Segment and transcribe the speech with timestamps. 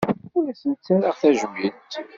[0.37, 1.91] Ur asen-ttarraɣ tajmilt.